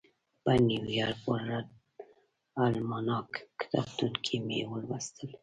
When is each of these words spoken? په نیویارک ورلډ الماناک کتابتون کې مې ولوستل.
په 0.43 0.51
نیویارک 0.67 1.19
ورلډ 1.27 1.67
الماناک 2.63 3.29
کتابتون 3.59 4.13
کې 4.25 4.35
مې 4.45 4.59
ولوستل. 4.71 5.29